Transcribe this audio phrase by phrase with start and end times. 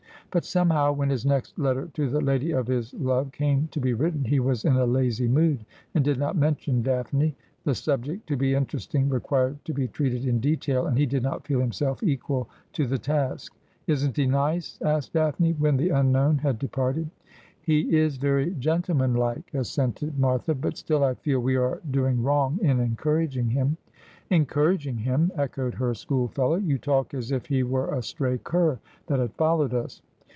[0.33, 3.93] But somehow when his next letter to the lady of his love came to be
[3.93, 7.35] written he was in a lazy mood, and did not mention Daphne.
[7.65, 11.45] The subject, to be interesting, required to be treated in detail, and he did not
[11.45, 13.53] feel himself equal to the task.'
[13.87, 17.09] Isn't he nice?' asked Daphne, when the unknown had de parted.'
[17.67, 22.79] He is very gentlemanlike,' assented Martha,' but still I feel we are doing wrong in
[22.79, 23.75] encouraging him.''
[24.29, 29.19] Encouraging him!' echoed her schoolfellow.' You talk as if he were a stray cur that
[29.19, 30.01] had followed us.'